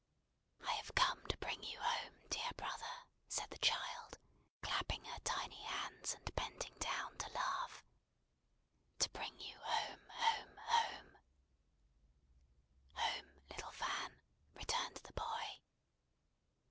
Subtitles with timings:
[0.67, 4.17] "I have come to bring you home, dear brother!" said the child,
[4.63, 7.83] clapping her tiny hands, and bending down to laugh.
[8.97, 11.17] "To bring you home, home, home!"
[12.95, 14.19] "Home, little Fan?"
[14.55, 15.59] returned the boy.